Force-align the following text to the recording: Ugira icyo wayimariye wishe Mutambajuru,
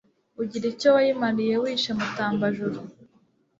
Ugira 0.41 0.65
icyo 0.73 0.87
wayimariye 0.95 1.55
wishe 1.63 1.91
Mutambajuru, 1.97 2.79